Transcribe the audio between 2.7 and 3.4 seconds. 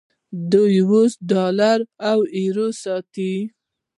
ساتي.